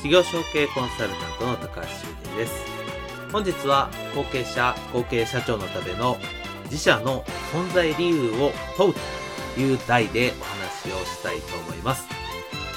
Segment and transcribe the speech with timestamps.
[0.00, 2.54] 事業承継コンサルタントの高橋修人です。
[3.32, 6.16] 本日は後継者、後継社長のための
[6.66, 8.94] 自社の存在理由を問う
[9.56, 12.06] という題でお話をしたいと思います。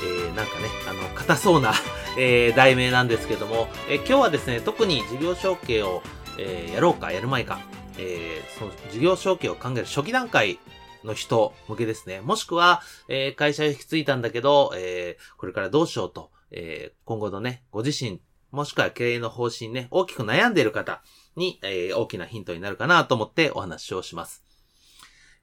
[0.03, 1.73] えー、なんかね、あの、硬そうな
[2.17, 6.01] えー、題名なんですけども、えー、今日はですね、特に事業承継を、
[6.39, 7.59] えー、やろうかやるまいか、
[7.99, 10.57] えー、その事業承継を考える初期段階
[11.03, 12.19] の人向けですね。
[12.21, 18.21] もしくは、えー、会社を引き継いだんだけど、えー、これからどうしようとえー、今後のね、ご自身、
[18.51, 21.01] もしくは経営の方針ね、大きく悩んでいる方
[21.35, 24.43] に、えー、大きなヒントになるかなと思ってお話をします。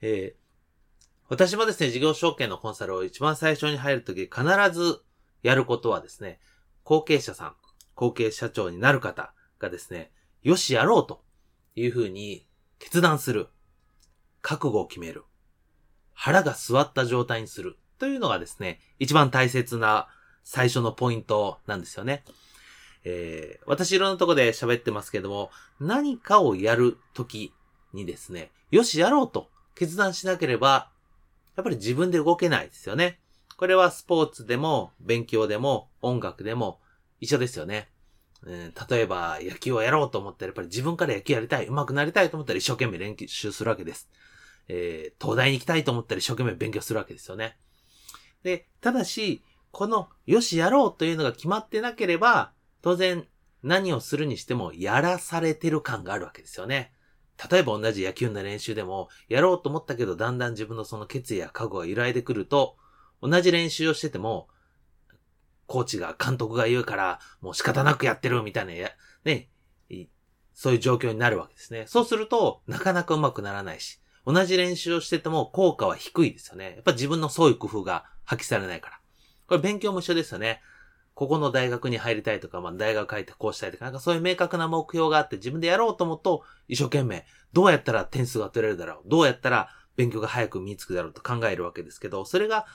[0.00, 0.38] えー、
[1.28, 4.42] 私もですね、事業承継のコンサルを一番最初に入るとき、必
[4.72, 5.00] ず
[5.42, 6.38] やることはですね、
[6.84, 7.54] 後継者さん、
[7.94, 10.12] 後継社長になる方がですね、
[10.42, 11.22] よしやろうと
[11.74, 12.46] いうふうに
[12.78, 13.48] 決断する。
[14.40, 15.24] 覚悟を決める。
[16.14, 17.76] 腹が座った状態にする。
[17.98, 20.08] というのがですね、一番大切な
[20.50, 22.24] 最初のポイントなんですよね。
[23.04, 27.52] えー、私いろんなとこで喋ってますけども、何かをやるとき
[27.92, 30.90] にですね、よしやろうと決断しなければ、
[31.54, 33.20] やっぱり自分で動けないですよね。
[33.58, 36.80] これはスポーツでも、勉強でも、音楽でも
[37.20, 37.90] 一緒ですよね。
[38.46, 44.08] えー、例えば、野球をやろうと思ったら、やっぱり自分から野球やりたい、上手くなりたいと思ったら一生懸命練習するわけです。
[44.68, 47.58] えー、東大に行きたいと思ったら一生懸命勉強するわけですよね。
[48.42, 52.52] で、ただし、この、よしやろうというのが決まってなければ、
[52.82, 53.26] 当然、
[53.62, 56.92] 何をするにしても、やらされてる感があるわけですよね。
[57.50, 62.76] 例えば同じ野球の練習でも、やろうと思ったけど、だんだん自分のその決意や覚悟が揺らいでくると、
[63.20, 64.48] 同じ練習をしてても、
[65.66, 68.72] コーチが、監督が言うから、もう仕方なくやってるみたいな、
[69.24, 69.50] ね、
[70.58, 71.84] そういう状況になるわけですね。
[71.86, 76.72] そうすると、なかなかうまくならないし、同じ練習をしてても効果は低いですよね。
[76.74, 79.00] やっぱ自分の創意工夫が発揮されないから。
[79.48, 80.60] これ勉強も一緒ですよね。
[81.14, 92.66] ここの大学に入りたいとか、まあ大学入ってこうしたいとか、なんかそういう明確な目標があって自分でやろうと思うと、一生懸命、どうやったら点数が取れるだろうどうやったら勉強が早く身につくだろうと考えるわけですけど、それが、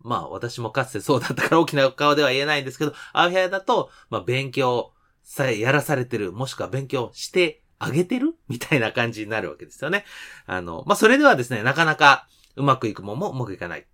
[0.00, 4.92] まあ私もかつてそうだったから大きな顔では言えないんですけど、アウェアだと、まあ勉強
[5.22, 8.34] さえやらされてる、もしくは勉強してあげてる？
[8.48, 10.04] みたいな感じになるわけですよね。
[10.44, 13.86] あの、まあそれではですね、なかなかうまくいくもんもうまくいかない。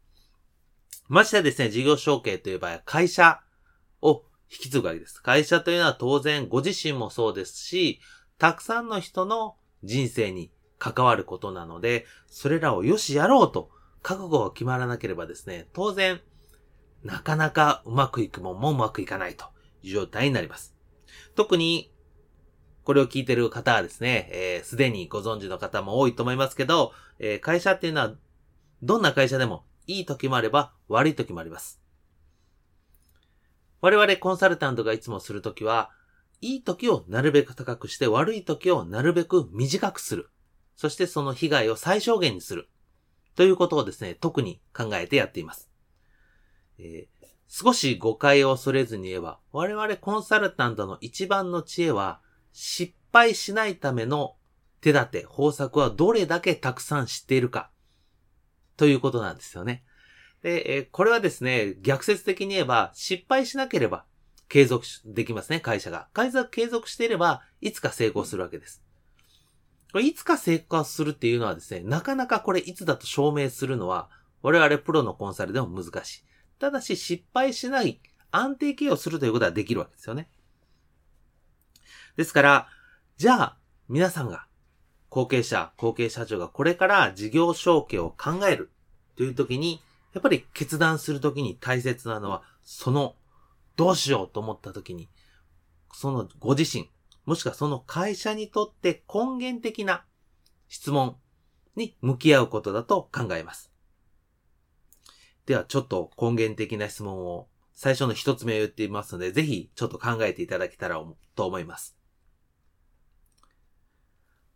[1.08, 3.40] ましてですね、事業承継という場合は会社
[4.00, 5.22] を引き継ぐわけです。
[5.22, 8.00] 会社というのは当然ご自身もそうですし、
[8.38, 13.70] たくさんの人の人生に関わることなので、それらをよしやろうと
[14.02, 16.20] 覚悟が決まらなければですね、当然、
[17.02, 19.46] なかなかうまくいくもんもうまくいかないと
[19.82, 20.74] いう状態になります。
[21.34, 21.92] 特に、
[22.84, 24.28] これを聞いてる方はですね、
[24.64, 28.14] す、えー、で、にご存知の方も多いと思いますけど、えー、会社っていうのは、
[28.82, 31.80] どんな会社でもいい時もあれば悪い時もあります。
[33.80, 35.90] 我々コンサルタントがいつもするときは、
[36.40, 40.30] いい時をなるべく高くして悪い時をなるべく短くする。
[40.76, 42.68] そしてその被害を最小限にする。
[43.34, 45.68] ということをですね、特に考えてやっています。
[46.78, 52.20] えー、少し誤解を恐れずに言えば、我々コンサルタントの一番の知恵は、
[52.52, 54.36] 失敗しないための
[54.80, 57.71] 手立て、方策はどれだけたくさん知っているか。
[58.76, 59.84] ということなんですよね。
[60.42, 64.04] で、えこれはですね、逆説的に言えば、失敗しなければ
[64.48, 66.08] 継続できますね、会社が。
[66.12, 68.82] 会社が継続していれば、いつか成功するわけです。
[69.92, 74.10] これいつか成功するっていうのはですね、なかなかこれいつだと証明するのは、
[74.42, 76.24] 我々プロのコンサルでも難しい。
[76.58, 80.28] ただし、失敗しない安定経営をするということはできるわけですよね。
[82.16, 82.68] ですから、
[83.16, 83.58] じゃあ、
[83.88, 84.46] 皆さんが
[85.12, 88.70] 後継者、後継社長がこれから事業承継を考える
[89.14, 89.82] という時に、
[90.14, 93.14] やっぱり決断する時に大切なのは、その、
[93.76, 95.10] どうしようと思った時に、
[95.92, 96.90] そのご自身、
[97.26, 100.02] もしくはその会社にとって根源的な
[100.68, 101.16] 質問
[101.76, 103.70] に向き合うことだと考えます。
[105.44, 111.04] では、ちょっと根源的な質問を最初の一つ目を言ってみますので、ぜひちょっと考えていただけたら
[111.34, 112.01] と思います。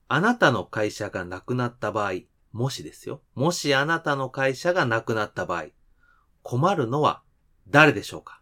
[0.09, 2.13] あなたの会社がなくなった場合、
[2.53, 3.23] もしですよ。
[3.35, 5.67] もしあなたの会社がなくなった場合、
[6.43, 7.23] 困るのは
[7.69, 8.41] 誰でしょうか？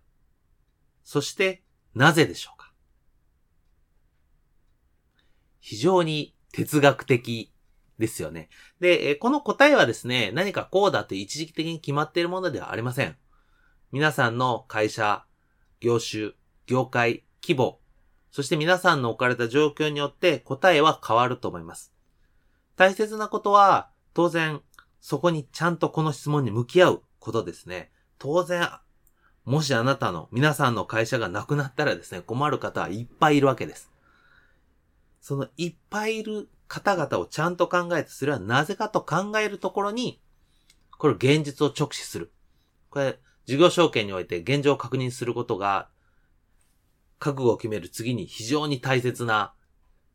[1.04, 1.62] そして、
[1.94, 2.72] なぜでしょうか？
[5.60, 7.52] 非常に哲学的
[7.98, 8.50] ですよね。
[8.80, 13.16] で、この答えはですね、何かこうだって一時的に決まっているものではありません。
[13.90, 15.24] 皆さんの会社、
[15.80, 16.32] 業種、
[16.66, 17.80] 業界、規模、
[18.34, 21.94] そして皆さんの置かれた状況によって答えは変わると思います。
[22.74, 24.60] 大切なことは、当然、
[25.00, 27.92] そこにちゃんとこの質問に向き合うことですね。
[28.18, 28.68] 当然、
[29.44, 33.92] もしあなたの、皆さんの会社がなくなったらですね、困る方はいっぱいいるわけです。
[35.20, 40.20] そのいっぱいいる方々をちゃんと考えて、それはなぜかと考えるところに、
[40.98, 42.32] これ現実を直視する。
[42.90, 45.88] これ、事業証券において現状を確認することが、
[47.24, 49.54] 覚悟を決める次に非常に大切な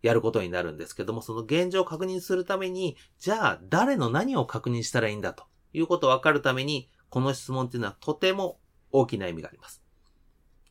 [0.04, 8.60] やることになるんですけども、その現状を確認するために、じゃあ誰の何を確認したらいいんだということをわかるために、この質問っていうのはとても
[8.92, 9.82] 大きな意味があります。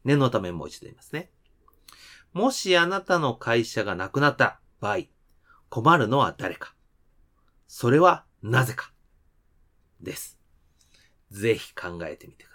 [0.05, 1.33] 念のためもう一度言いますね。
[2.33, 5.07] もしあなたの会社がなくなった場合、
[5.71, 6.77] 困るのは誰か。
[7.67, 8.93] それはなぜか。
[10.01, 10.39] です。
[11.33, 12.48] ぜひ考えてみてください。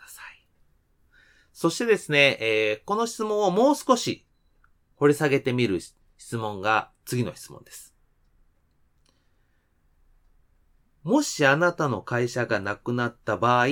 [1.53, 4.25] そしてですね、えー、この質問をもう少し
[4.95, 5.79] 掘り下げてみる
[6.17, 7.94] 質問が次の質問です。
[11.03, 13.67] もしあなたの会社がなくなった場合、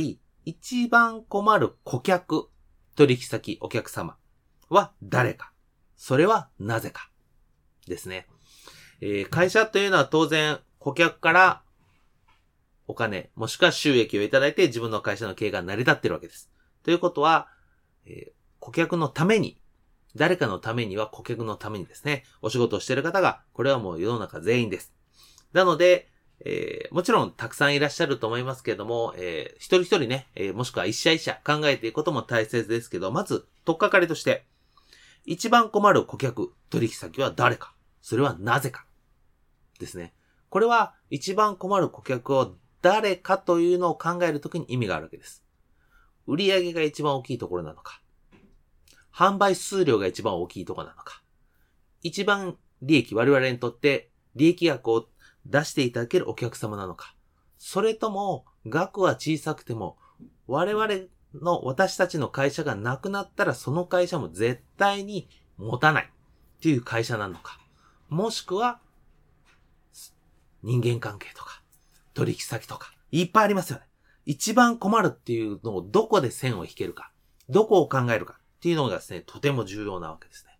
[0.45, 2.50] 一番困る顧客、
[2.95, 4.18] 取引先、お客様
[4.69, 5.51] は誰か？
[5.95, 7.10] それはなぜか。
[7.88, 8.27] ですね。
[9.01, 11.63] えー、会社というのは当然顧客から
[12.86, 16.51] お金、もしくは収益をいただいて自分の会社の経営が成り立っているわけです。
[16.84, 17.48] ということは、
[18.06, 19.59] えー、顧客のために、
[20.15, 24.94] 誰かのためには顧客のためにですね、お仕事をしている方が、これはもう世の中全員です。
[25.53, 26.09] なので、
[26.44, 34.45] えー、もちろんたくさんいらっしゃると思いますけれども、えー、一人一人ね、えー、もしくは一社一社考えていくことも大切ですけど、まず、とっかかりとして、
[35.25, 38.86] 一番困る顧客、取引先は誰かそれはなぜか
[39.80, 40.13] ですね。
[40.50, 45.44] これは一番困る顧客を誰かというのを考えるときに意味があるわけです。
[46.28, 48.02] 売り上げが一番大きいところなのか、
[49.14, 51.22] 販売数量が一番大きいところなのか、
[52.02, 55.08] 一番利益、我々にとって利益額を
[55.46, 57.16] 出していただけるお客様なのか、
[57.58, 59.98] それとも額は小さくても
[60.48, 60.88] 我々
[61.36, 66.12] の私たちの会社がなくなったらその会社も絶対に持たない。
[66.62, 67.60] っていう会社なのか、
[68.08, 68.80] もしくは
[70.62, 71.64] 人間関係とか
[72.14, 73.86] 取引先とかいっぱいありますよね。
[74.26, 77.12] 一番困るっていうのをどこで線を引けるか、
[77.50, 80.52] どこを考えるかっていうのがですね、とても重要なわけですね。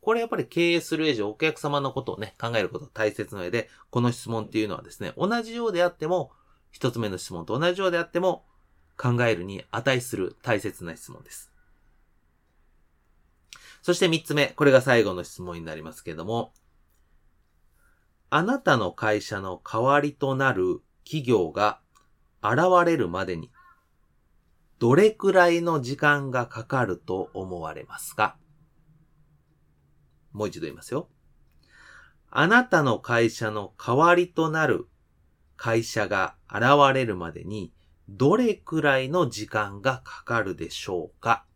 [0.00, 6.30] これやっぱり経営する以上、お客様のことをね、考えること大切な上で、この質問っていうのはですね、同じようであっても、
[6.70, 8.44] 一つ目の質問と同じようであっても、
[8.96, 11.50] 考えるに値する大切な質問です。
[13.82, 16.52] そして三つ目、これが最後の質問になりますけれども、
[18.30, 21.80] あなたの会社の代わりとなる企業が
[22.50, 23.50] 現れるまでに、
[24.78, 28.36] どれくらいの時間がかかると思われますか？
[30.32, 31.08] もう一度言いますよ。
[32.30, 34.86] あなたの会社の代わりとなる
[35.56, 37.72] 会社が現れるまでに、
[38.08, 41.46] どれくらいの時間がかかるでしょうか？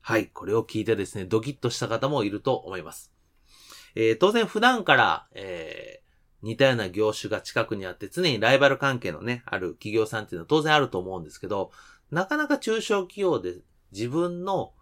[0.00, 3.12] はい、これを聞いてですね、ドキッとした方もいると思います。
[3.96, 6.03] えー、当然普段から、えー、
[6.44, 11.72] 似たような業種が近くにあって常にライバル関係のね、ある企業さんっていうのは当然あると思うんですけど、
[12.10, 14.74] なかなか中小企業で自分の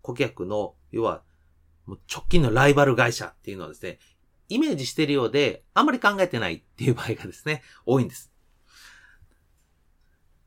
[0.00, 1.22] 顧客の、要は、
[1.86, 3.98] 直近のライバル会社っていうのはですね、
[4.48, 8.32] イメージしてるようで、あんまり考えてないっていう場合がですね、多いんです。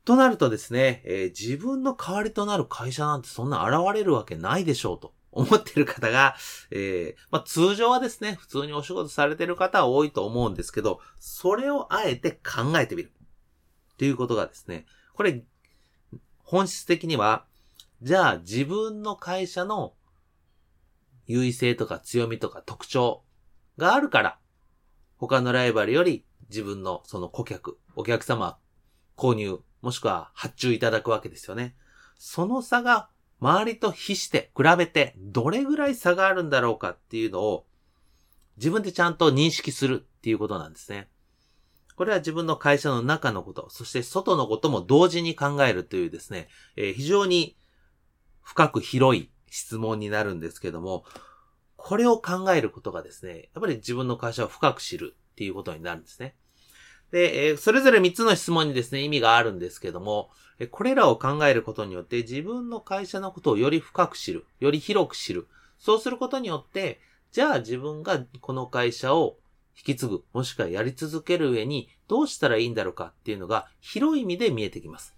[0.04, 6.36] となるとですね、えー、自分の代わりとなる会社なんてそんな現れるわけないでしょうと思ってる方が、
[6.70, 13.12] えー、まあ、通常はですね、普通にお仕事されてる方は多いと思うんですけど、それをあえて考えてみる。
[13.94, 15.44] っていうことがですね、これ、
[16.38, 17.46] 本質的には、
[18.00, 19.94] じゃあ自分の会社の
[21.26, 23.22] 優位性とか強みとか特徴
[23.76, 24.38] があるから、
[25.16, 28.58] 他のライバルより自分のその顧客、お客様
[29.16, 31.76] 購入、もしくは発注いただくわけですよね。
[32.18, 33.08] その差が
[33.40, 37.66] 周りと比して比べてどれぐらい差があるんだろうかっていうのを
[38.56, 41.08] 自分でちゃんと認識するっていうことなんですね。
[41.96, 47.56] これは自分の会社の中のこと、そして外のことも同時に考えるというですね、えー、非常に
[48.42, 51.04] 深く広い質問になるんですけども、
[51.76, 56.34] これを考えることがですね、やっぱり自分の会社を深く知るっていうことになるんですね。
[57.14, 65.46] で、え、それぞれ3つの質問にですね、意味があるんですけども、えこれらを考えることによって自分の会社のことをより深く知る、より広く知る。
[65.78, 66.98] そうすることによって、
[67.30, 69.36] じゃあ自分がこの会社を
[69.76, 75.14] 引き継ぐ、もしくはやり続ける上にどうしたらいいんだろうかっていうのが広い意味で見えてきます。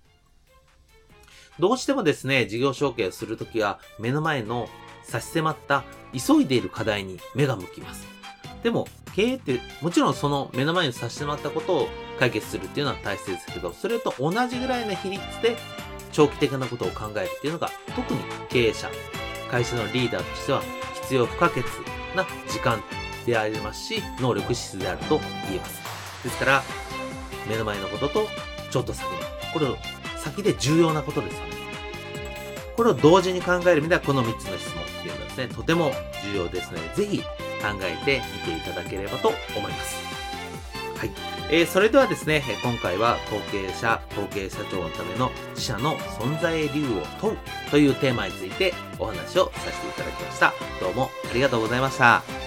[1.59, 4.69] どうしてもですね、事業承継をするときは目の前の
[5.03, 8.16] 差し迫った急いでいる課題に目が向きます。
[8.63, 15.57] でも、経営ってもちろんその目の前に差し迫ったことを解決するっていうのは大切ですけど、それと同じぐらいの比率で
[16.13, 18.91] 長期的なことを考えるっていうのが特に経営者、
[19.51, 20.63] 会社のリーダーとしては
[21.03, 21.65] 必要不可欠
[22.15, 22.83] な時間
[23.25, 25.81] でありますし、能力質であると言えます。
[26.25, 26.63] ですから、
[27.49, 28.29] 目の前のことと、
[28.71, 29.11] ちょっと先の、
[29.53, 29.77] これを
[30.19, 31.57] 先で重要なことですよね。
[32.77, 35.93] これを同時に考える意味では、この3つの質問っていうのはですね、とても
[36.25, 37.23] 重要ですので、ぜひ
[37.61, 39.97] 考えてみていただければと思います。
[40.97, 41.11] はい。
[41.51, 47.39] えー、それではですね、今回は後継者、後継社長のための自社の存在理由を問う
[47.71, 50.53] というテーマについてお話をさせていただきました。
[50.81, 52.46] どうもありがとうございました。